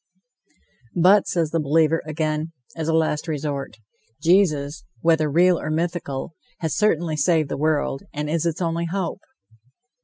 "But," 0.95 1.27
says 1.27 1.51
the 1.51 1.59
believer, 1.59 2.01
again, 2.07 2.53
as 2.75 2.87
a 2.87 2.93
last 2.95 3.27
resort, 3.27 3.77
"Jesus, 4.19 4.83
whether 5.01 5.29
real 5.29 5.59
or 5.59 5.69
mythical, 5.69 6.33
has 6.57 6.75
certainly 6.75 7.15
saved 7.15 7.49
the 7.49 7.55
world, 7.55 8.01
and 8.11 8.27
is 8.27 8.47
its 8.47 8.63
only 8.63 8.85
hope." 8.85 9.21